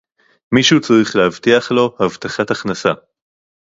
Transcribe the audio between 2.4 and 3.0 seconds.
הכנסה